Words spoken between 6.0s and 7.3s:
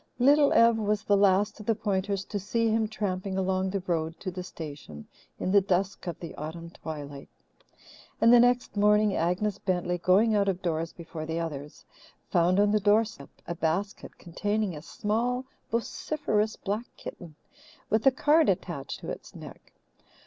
of the autumn twilight.